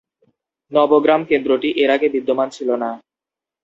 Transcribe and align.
নবগ্রাম 0.71 1.21
কেন্দ্রটি 1.25 1.69
এর 1.77 1.89
আগে 1.89 2.07
বিদ্যমান 2.09 2.47
ছিল 2.49 2.69
না। 2.75 2.89